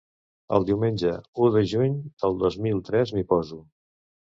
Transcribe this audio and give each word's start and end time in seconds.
El 0.55 0.63
diumenge 0.69 1.11
u 1.43 1.51
de 1.57 1.63
juny 1.73 1.95
de 2.25 2.33
dos 2.47 2.59
mil 2.69 2.83
tres 2.91 3.17
m'hi 3.19 3.27
poso. 3.37 3.63